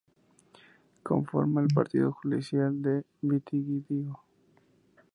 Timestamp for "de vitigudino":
2.81-4.23